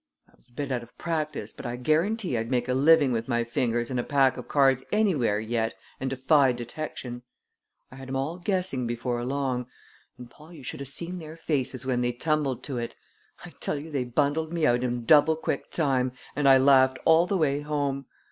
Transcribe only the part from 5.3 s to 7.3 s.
yet and defy detection.